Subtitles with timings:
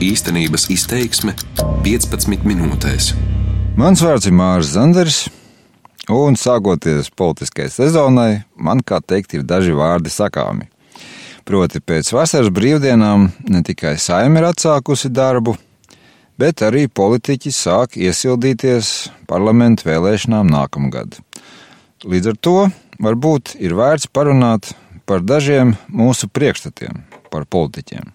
[0.00, 1.34] Īstenības izteiksme
[1.84, 3.10] 15 minūtēs.
[3.76, 5.16] Mans vārds ir Mārcis Zanders,
[6.08, 10.70] un sākoties politiskajai sezonai, man, kā teikt, ir daži vārdi sakāmi.
[11.44, 15.52] Proti, pēc vasaras brīvdienām ne tikai saime ir atsākusi darbu,
[16.40, 18.94] bet arī politiķi sāk iesildīties
[19.28, 21.18] parlamentu vēlēšanām nākamgad.
[22.08, 22.56] Līdz ar to
[23.04, 24.72] varbūt ir vērts parunāt
[25.04, 28.14] par dažiem mūsu priekšstatiem par politiķiem.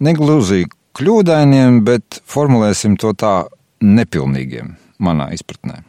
[0.00, 0.64] Negluži
[0.96, 3.44] kļūdainiem, bet formulēsim to tā
[3.84, 5.82] nepilnīgiem, manā izpratnē.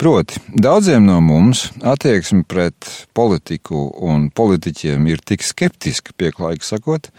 [0.00, 7.10] Proti, daudziem no mums attieksme pret politiku un politiķiem ir tik skeptiska, pieklājīgi sakot,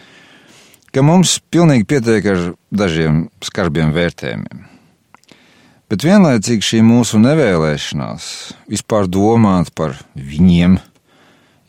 [0.96, 4.64] ka mums pilnīgi pietiek ar dažiem skarbiem vērtējumiem.
[5.92, 8.26] Bet vienlaicīgi šī mūsu nevēlēšanās
[8.72, 10.80] vispār domāt par viņiem,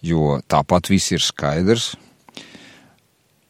[0.07, 1.97] jo tāpat viss ir skaidrs.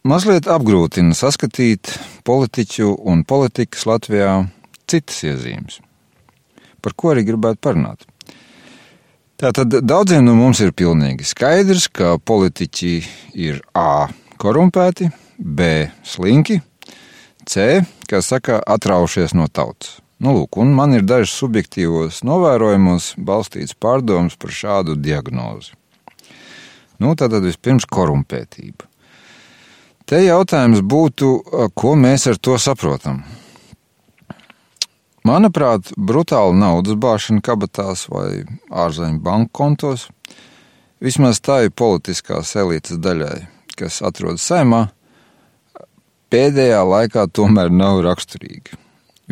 [0.02, 1.92] Mazliet apgrūtina saskatīt
[2.26, 4.32] politiķu un politikas Latvijā
[4.90, 5.76] citas iezīmes,
[6.82, 8.02] par ko arī gribētu parunāt.
[9.38, 12.92] Tātad daudziem no mums ir pilnīgi skaidrs, ka politiķi
[13.46, 14.10] ir A.
[14.42, 15.06] korumpēti,
[15.38, 15.86] B.
[16.02, 16.58] slinki,
[17.46, 17.86] C.
[18.10, 20.00] kā saka, atraušies no tautas.
[20.18, 25.76] Nu, lūk, un man ir dažs subjektīvos novērojumos balstīts pārdoms par šādu diagnozi.
[26.98, 28.90] Nu, tātad vispirms korumpētība.
[30.12, 31.28] Te jautājums būtu,
[31.72, 33.22] ko mēs ar to saprotam?
[35.24, 40.10] Manuprāt, brutāla naudas bāšana kabatās vai ārzemju banku kontos,
[41.00, 43.38] vismaz tā ir politiskās elites daļai,
[43.72, 44.82] kas atrodas saimā,
[46.28, 48.76] pēdējā laikā tomēr nav raksturīga.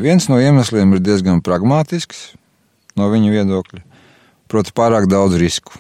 [0.01, 2.31] Viens no iemesliem ir diezgan pragmatisks
[2.97, 3.85] no viņa viedokļa,
[4.49, 5.77] proti, pārāk daudz risku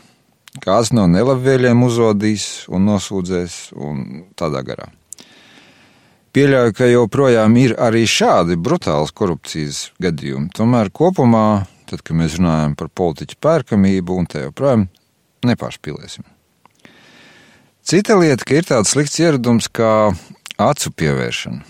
[0.58, 4.88] kāds no nelabvēliem uzodīs un nosūdzēs un tādā garā.
[6.34, 10.52] Pieļauju, ka joprojām ir arī šādi brutāls korupcijas gadījumi.
[10.54, 14.86] Tomēr kopumā, tad, kad mēs runājam par politiķu pērkamību un te joprojām
[15.46, 16.26] nepārspīlēsim.
[17.82, 20.12] Cita lieta, ka ir tāds slikts ieradums kā
[20.60, 21.64] acu pievēršana.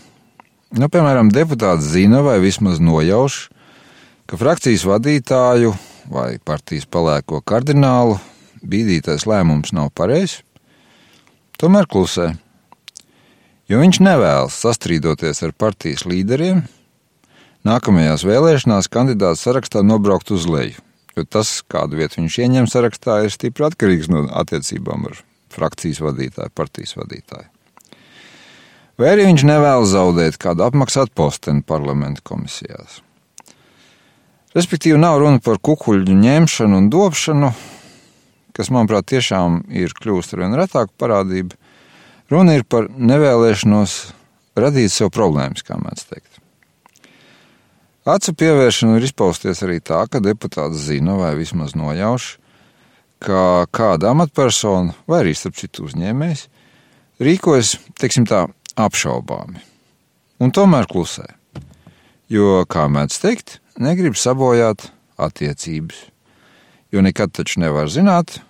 [0.76, 3.46] Nu, piemēram, deputāts zina vai vismaz nojauš,
[4.28, 5.72] ka frakcijas vadītāju
[6.12, 8.20] vai partijas palēko kardinālu
[8.62, 10.40] bīdītais lēmums nav pareizs,
[11.60, 12.32] tomēr klusē.
[13.70, 16.64] Jo viņš nevēlas sastrīdoties ar partijas līderiem,
[17.66, 20.80] nākamajās vēlēšanās kandidāts sarakstā nobraukt uz leju,
[21.16, 25.20] jo tas, kādu vietu viņš ieņem sarakstā, ir stipri atkarīgs no attiecībām ar
[25.54, 27.48] frakcijas vadītāju, partijas vadītāju.
[29.00, 32.98] Vai arī viņš nevēlas zaudēt kādu apmaksātu posteni parlamentu komisijās.
[34.50, 37.52] Respektīvi, nav runa par kukuļu ņemšanu un dobšanu,
[38.60, 41.56] kas, manuprāt, tiešām ir kļuvusi ar vien retāku parādību.
[42.30, 43.94] Runa ir par nevēlēšanos
[44.60, 46.28] radīt sev problēmas, kā mēdz teikt.
[48.10, 52.34] Acu pievēršana ir izpausties arī tā, ka deputāts zina vai vismaz nojauš,
[53.22, 56.46] ka kāda amatpersona vai arī starp citu uzņēmējs
[57.20, 58.46] rīkojas, teiksim tā,
[58.80, 59.60] apšaubāmi.
[60.40, 61.26] Un tomēr klusē.
[62.32, 64.88] Jo, kā mēdz teikt, negrib sabojāt
[65.20, 66.08] attiecības
[66.92, 68.40] jo nekad taču nevar zināt,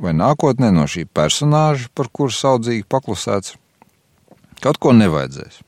[0.00, 3.56] vai nākotnē no šī personāža, par kuru saudzīgi paklusēts,
[4.64, 5.60] kaut ko nevajadzēs.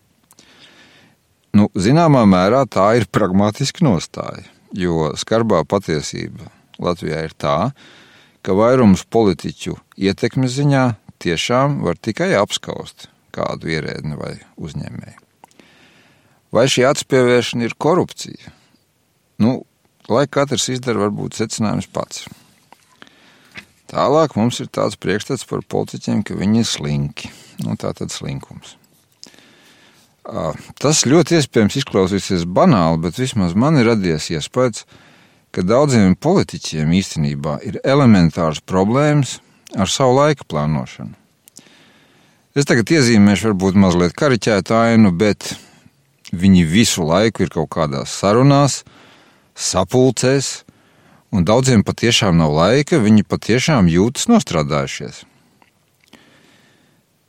[1.52, 6.48] Nu, zināmā mērā tā ir pragmatiska nostāja, jo skarbā patiesība
[6.80, 7.56] Latvijā ir tā,
[8.42, 10.86] ka vairums politiķu ietekmes ziņā
[11.22, 15.20] tiešām var tikai apskaust kādu ierēdni vai uzņēmēju.
[16.52, 18.52] Vai šī atspieviešana ir korupcija?
[19.40, 19.62] Nu,
[20.12, 22.26] lai katrs izdara varbūt secinājums pats.
[23.92, 27.28] Tālāk mums ir tāds priekšstats par politiķiem, ka viņi ir slinki.
[27.60, 28.78] Nu, tā tad slinkums.
[30.80, 34.86] Tas ļoti iespējams izklausīsies banāli, bet vismaz man ir radies iespējas,
[35.52, 39.40] ka daudziem politiķiem īstenībā ir elementārs problēmas
[39.76, 41.12] ar savu laika plānošanu.
[42.56, 45.52] Es tagad iezīmēšu varbūt mazliet kariķētu ainu, bet
[46.32, 48.82] viņi visu laiku ir kaut kādās sarunās,
[49.52, 50.62] sapulcēs,
[51.32, 55.24] un daudziem patiešām nav laika, viņi patiešām jūtas nostrādājušies.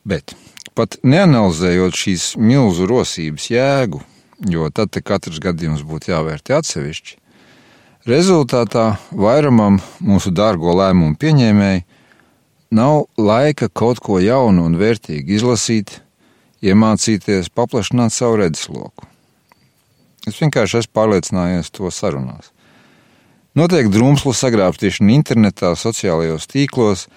[0.04, 0.36] Bet
[0.76, 4.02] pat neanalizējot šīs milzu rosības jēgu,
[4.52, 7.18] jo tad katrs gadījums būtu jāvērtē atsevišķi,
[8.10, 11.86] rezultātā vairumam mūsu dārgo lēmumu pieņēmēji
[12.74, 16.00] nav laika kaut ko jaunu un vērtīgu izlasīt,
[16.64, 19.08] iemācīties, paplašināt savu redzesloku.
[20.28, 22.53] Es vienkārši esmu pārliecinājies to sarunās.
[23.54, 27.08] Notiek drumslu sagrābtīšana internetā, sociālajos tīklos,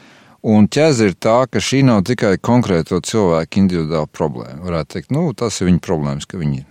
[0.46, 4.60] Un ķēze ir tā, ka šī nav tikai konkrēto cilvēku individuāla problēma.
[4.62, 6.62] Varētu teikt, nu, tas ir viņa problēmas, ka viņi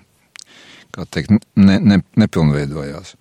[1.11, 3.17] teikt, ne, ne, nepilnveidojās.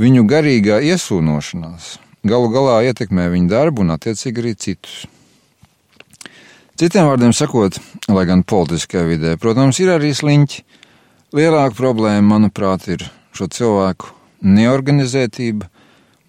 [0.00, 5.02] Viņu garīgā iesūnošanās galu galā ietekmē viņu darbu un attiecīgi arī citus.
[6.80, 7.76] Citiem vārdiem sakot,
[8.08, 10.64] lai gan politiskajā vidē, protams, ir arī sliņķi,
[11.36, 13.04] lielāka problēma, manuprāt, ir
[13.36, 14.14] šo cilvēku
[14.48, 15.68] neorganizētība,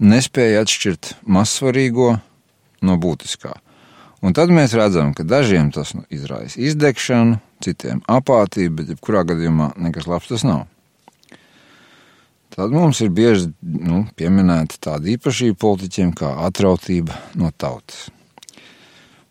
[0.01, 2.15] nespēja atšķirt mazsvarīgo
[2.81, 3.53] no būtiskā.
[4.21, 9.71] Un tad mēs redzam, ka dažiem tas nu, izraisa izdegšanu, citiem apātiju, bet jebkurā gadījumā
[9.81, 10.67] nekas labs tas nav.
[12.51, 18.09] Tad mums ir bieži nu, pieminēta tāda īpašība politiķiem kā atrautība no tautas.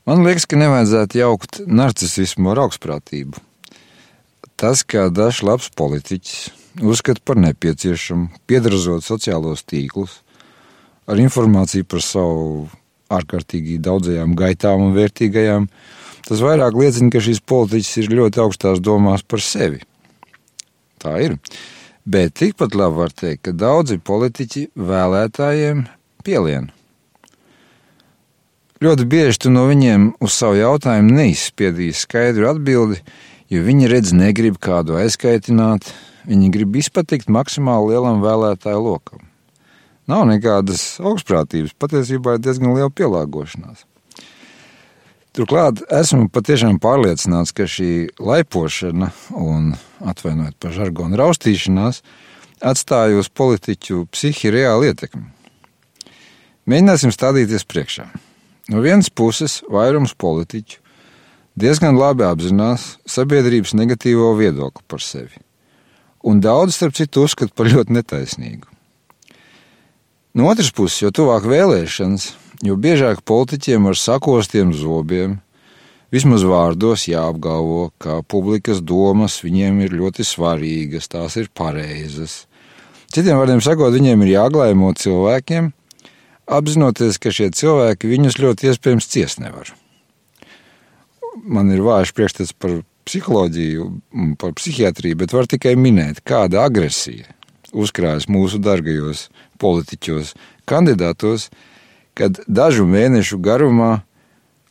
[0.08, 3.42] Man liekas, ka nevajadzētu jaukt narcismu ar augstprātību.
[4.58, 10.18] Tas, kā dažs labs politiķis uzskata par nepieciešamu piedrazot sociālos tīklus
[11.10, 12.68] ar informāciju par savu
[13.10, 15.66] ārkārtīgi daudzajām gaitām un vērtīgajām,
[16.28, 19.82] tas vairāk liecina, ka šīs politiķis ir ļoti augstās domās par sevi.
[21.00, 21.38] Tā ir.
[22.10, 25.84] Bet tikpat labi var teikt, ka daudzi politiķi vēlētājiem
[26.24, 26.70] pielien.
[28.80, 33.02] Ļoti bieži tu no viņiem uz savu jautājumu neizspiedīsi skaidru atbildi,
[33.52, 35.90] jo viņi redz, negrib kādu aizkaitināt,
[36.30, 39.29] viņi grib izpatikt maksimāli lielam vēlētāju lokam.
[40.10, 43.84] Nav nekādas augstprātības, patiesībā ir diezgan liela pielāgošanās.
[45.36, 49.68] Turklāt esmu patiešām pārliecināts, ka šī laipošana un,
[50.02, 52.00] atvainojiet par žargonu, raustīšanās
[52.66, 55.28] atstāja uz politiķu psihi reāli ietekmi.
[56.66, 58.08] Mēģināsim stādīties priekšā.
[58.70, 60.82] No vienas puses, vairums politiķu
[61.60, 65.38] diezgan labi apzinās sabiedrības negatīvo viedokli par sevi,
[66.26, 68.79] un daudz, starp citu, uzskata par ļoti netaisnīgu.
[70.34, 72.28] No otras puses, jo tuvāk vēlēšanas,
[72.62, 75.40] jo biežāk politiķiem ar sakostiem zobiem,
[76.14, 82.44] vismaz vārdos jāapgalvo, ka publikas domas viņiem ir ļoti svarīgas, tās ir pareizas.
[83.10, 85.72] Citiem vārdiem sakot, viņiem ir jāglāmo cilvēkiem,
[86.46, 89.74] apzinoties, ka šie cilvēki viņus ļoti iespējams ciest nevar.
[91.42, 92.78] Man ir vājš priekšstats par
[93.10, 93.90] psiholoģiju,
[94.38, 97.34] par psihiatriju, bet var tikai minēt, kāda agresija
[97.72, 99.28] uzkrājas mūsu dārgajos
[99.60, 100.34] politiķos,
[100.68, 101.48] kandidātos,
[102.18, 104.02] kad dažu mēnešu garumā,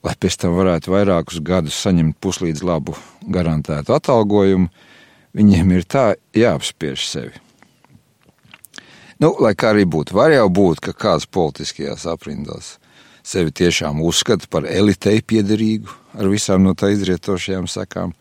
[0.03, 2.95] lai pēc tam varētu vairākus gadus saņemt puslīdz labu
[3.27, 4.69] garantētu atalgojumu,
[5.35, 6.05] viņiem ir tā
[6.35, 7.35] jāapspiež sevi.
[9.19, 12.77] Nu, lai kā arī būtu, var jau būt, ka kāds politiskajās aprindās
[13.29, 18.13] sevi tiešām uzskata par elitei piederīgu ar visām no tā izrietošajām sekām.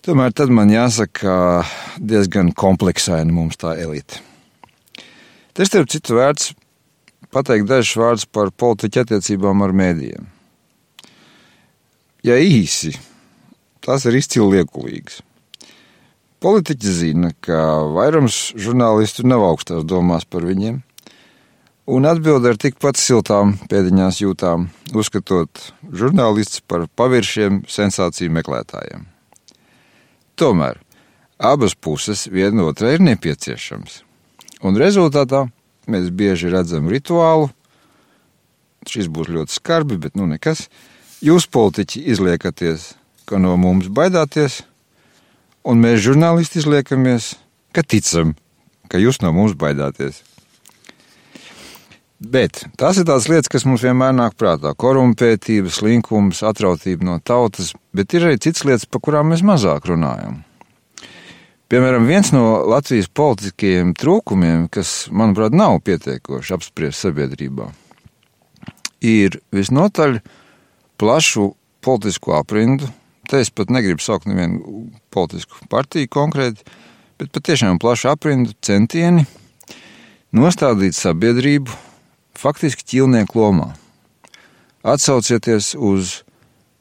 [0.00, 1.60] Tomēr tad man jāsaka,
[2.00, 4.22] diezgan kompleksaina mums tā elite.
[5.52, 6.54] Tas, starp citu, vērts
[7.34, 10.24] pateikt dažus vārdus par politiķu attiecībām ar mēdījiem.
[12.24, 12.94] Ja īsi,
[13.84, 15.20] tās ir izcili liekulīgas.
[16.40, 17.60] Politiķi zina, ka
[17.92, 20.80] vairums žurnālistu nav augstās domās par viņiem,
[21.92, 29.10] un atbild ar tikpat siltām pēdiņās jūtām, uzskatot žurnālistus par paviršiem sensāciju meklētājiem.
[30.40, 30.78] Tomēr
[31.36, 33.98] abas puses vienotrai ir nepieciešams.
[34.64, 35.46] Un rezultātā
[35.84, 37.50] mēs bieži redzam rituālu.
[38.88, 40.68] Šis būs ļoti skarbi, bet nu nekas.
[41.20, 42.94] Jūs, politiķi, izliekaties,
[43.28, 44.62] ka no mums baidāties,
[45.68, 47.34] un mēs, žurnālisti, izliekamies,
[47.76, 48.32] ka ticam,
[48.88, 50.22] ka jūs no mums baidāties.
[52.20, 57.72] Bet tās ir tās lietas, kas mums vienmēr nāk prātā- korumpētība, slinkums, atrautība no tautas,
[57.96, 60.44] bet ir arī citas lietas, par kurām mēs mazāk runājam.
[61.70, 67.72] Piemēram, viens no Latvijas politiskajiem trūkumiem, kas, manuprāt, nav pietiekoši apspriests sabiedrībā,
[69.00, 70.20] ir visnotaļ
[70.98, 72.92] plašu politisku aprindu.
[73.28, 76.60] Te es pat negribu saukt nevienu politisku partiju konkrēti,
[77.18, 79.24] bet patiešām plašu aprindu centieni
[80.34, 81.89] nostādīt sabiedrību
[82.40, 83.70] faktiski ķīlnieku lomā.
[84.80, 86.20] Atsaucieties uz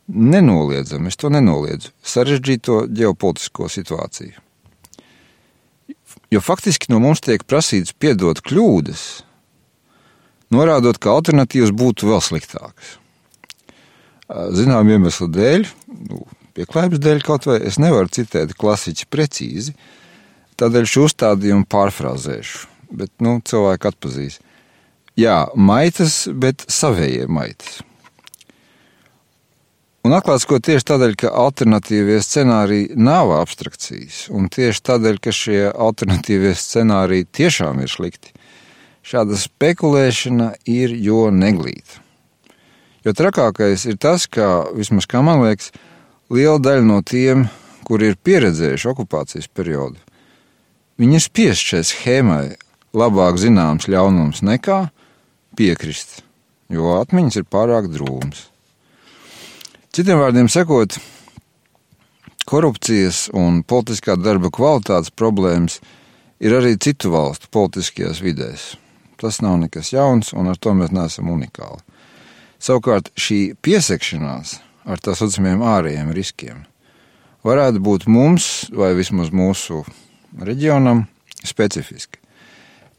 [0.09, 4.37] nenoliedzami, es to nenoliedzu, sarežģīto ģeopolitisko situāciju.
[6.29, 9.03] Jo faktiski no mums tiek prasīts piedot kļūdas,
[10.53, 12.97] norādot, ka alternatīvas būtu vēl sliktākas.
[14.53, 15.65] Zinām iemeslu dēļ,
[16.09, 16.21] nu,
[16.57, 19.73] pieklājības dēļ kaut vai es nevaru citēt klasiķi precīzi,
[20.61, 22.67] tādēļ šo uzstādījumu pārfrāzēšu,
[22.99, 24.37] bet nu, cilvēki atpazīs.
[25.19, 27.79] Jā, maitas, bet savējie maitas.
[30.07, 35.57] Un atklāts, ko tieši tādēļ, ka alternatīvie scenāriji nav abstrakcijas, un tieši tādēļ, ka šie
[35.69, 38.31] alternatīvie scenāriji tiešām ir slikti,
[39.03, 41.99] šāda spekulēšana ir jo neglīta.
[43.03, 45.73] Jo trakākais ir tas, ka, vismaz kā man liekas,
[46.31, 47.49] liela daļa no tiem,
[47.83, 49.99] kuri ir pieredzējuši okupācijas periodu,
[51.01, 52.45] viņi ir spiest šai schēmai
[52.95, 54.79] labāk zināms ļaunums nekā
[55.59, 56.21] piekrist,
[56.71, 58.45] jo atmiņas ir pārāk drūmas.
[59.91, 60.95] Citiem vārdiem sakot,
[62.47, 65.81] korupcijas un politiskā darba kvalitātes problēmas
[66.39, 68.71] ir arī citu valstu politiskajās vidēs.
[69.19, 71.83] Tas nav nekas jauns, un ar to mēs neesam unikāli.
[72.63, 76.63] Savukārt šī piesekšanās ar tā saucamiem ārējiem riskiem
[77.43, 79.83] varētu būt mums, vai vismaz mūsu
[80.39, 81.05] reģionam,
[81.43, 82.19] specifiski.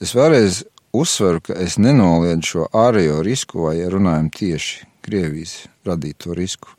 [0.01, 5.55] Es vēlreiz uzsveru, ka es nenoliedu šo ārējo risku, vai ja runājam tieši Krievijas
[5.87, 6.75] radīto risku,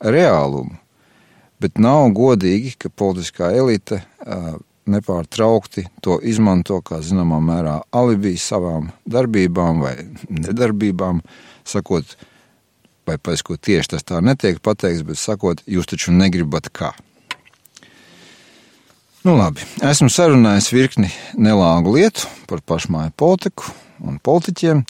[0.00, 0.78] reālumu.
[1.60, 4.00] Bet nav godīgi, ka politiskā elite
[4.90, 9.94] nepārtraukti to izmanto kā zināmā mērā alibi savām darbībām vai
[10.28, 11.20] nedarbībām,
[11.68, 12.16] sakot,
[13.06, 16.94] vai pēc ko tieši tas tā netiek pateikts, bet sakot, jūs taču negribat kā.
[19.20, 23.68] Nu, labi, esmu sarunājis virkni nelāgu lietu par pašmāju politiku
[24.00, 24.80] un politiķiem,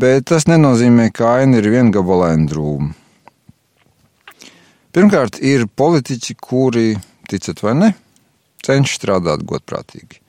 [0.00, 2.94] bet tas nenozīmē, ka aina ir viengabalaina drūma.
[4.96, 6.94] Pirmkārt, ir politiķi, kuri,
[7.28, 7.90] ticat vai ne,
[8.64, 10.22] cenšas strādāt godprātīgi.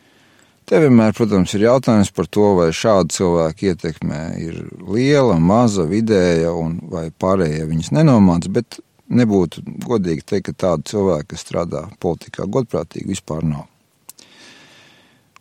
[0.67, 6.51] Te vienmēr, protams, ir jautājums par to, vai šāda cilvēka ietekme ir liela, maza, vidēja,
[6.60, 12.47] un vai pārējie viņas nenomāc, bet nebūtu godīgi teikt, ka tāda cilvēka, kas strādā politikā
[12.47, 13.67] godprātīgi, vispār nav.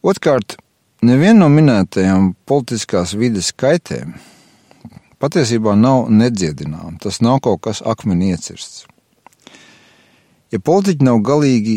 [0.00, 0.56] Otkārt,
[1.04, 4.14] neviena no minētajām politiskās vides kaitēm
[5.20, 6.96] patiesībā nav nedziedināma.
[7.02, 8.86] Tas nav kaut kas akmeni iecirsts.
[10.50, 11.76] Ja politiķi nav galīgi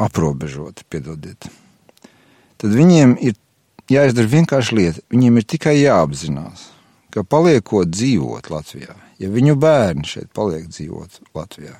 [0.00, 1.50] aprobežoti, piedodiet,
[2.56, 3.34] tad viņiem ir
[3.92, 5.02] jāizdara vienkārši lieta.
[5.12, 6.70] Viņiem ir tikai jāapzinās,
[7.12, 11.76] ka paliekot dzīvot Latvijā, ja viņu bērni šeit paliek dzīvot Latvijā,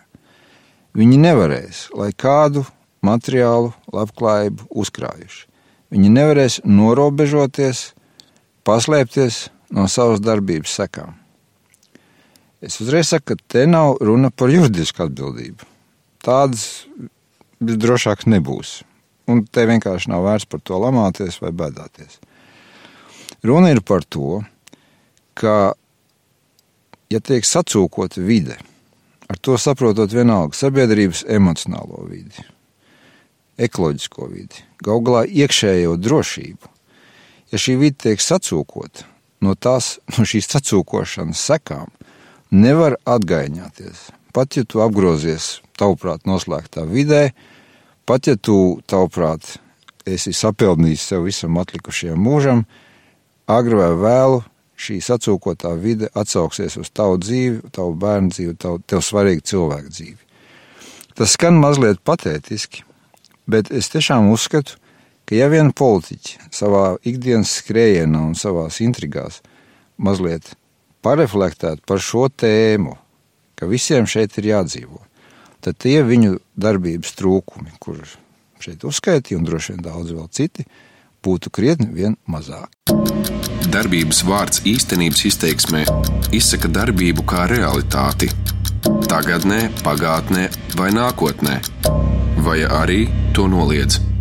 [0.99, 2.67] viņi nevarēs, lai kādu
[3.03, 5.49] materiālu labklājību uzkrājuši.
[5.93, 7.91] Viņi nevarēs norobežoties,
[8.65, 11.19] paslēpties no savas darbības sekām.
[12.63, 15.67] Es uzreiz saku, ka te nav runa par juridisku atbildību.
[16.23, 16.87] Tādas
[17.59, 18.83] visdrošāk nebūs.
[19.31, 22.21] Un te vienkārši nav vērts par to lamāties vai bēdāties.
[23.43, 24.41] Runa ir par to,
[25.39, 25.75] ka,
[27.13, 28.59] ja tiek sacūkota vide,
[29.29, 32.45] ar to saprotot vienalga sabiedrības emocionālo vidi,
[33.63, 36.73] ekoloģisko vidi, galu galā iekšējo drošību,
[37.53, 39.07] ja šī vide tiek sacūkota,
[39.45, 41.89] no, tās, no šīs sacūkošanas sekām
[42.53, 44.11] nevar atgaiņāties.
[44.33, 47.27] Pat ja tu apgrozies tavuprāt noslēgtā vidē,
[48.03, 49.61] Pat ja tu, tavuprāt,
[50.05, 52.65] esi sapildījis sev visam atlikušajam mūžam,
[53.47, 54.41] agri vai vēlu
[54.83, 60.19] šī sacūkotā vide atsauksies uz tavu dzīvi, tavu bērnu dzīvi, tavu, tev svarīgu cilvēku dzīvi.
[61.19, 62.87] Tas skan mazliet patētiski,
[63.47, 64.79] bet es tiešām uzskatu,
[65.29, 69.43] ka ja vien politiķi savā ikdienas skrējienā un savās intrigās
[70.03, 70.55] mazliet
[71.05, 72.97] pareflektētu par šo tēmu,
[73.59, 75.07] ka visiem šeit ir jādzīvot,
[75.63, 78.17] tad tie viņu darbības trūkumi, kurus
[78.63, 80.67] šeit uzskaitīja, un droši vien daudz vēl citi,
[81.25, 82.71] būtu krietni vien mazāk.
[83.73, 85.85] Darbības vārds īstenības izteiksmē
[86.37, 88.29] izsaka darbību kā realitāti.
[89.09, 91.59] Tagatnē, pagātnē vai nākotnē,
[92.45, 93.05] vai arī
[93.37, 94.12] to noliedz.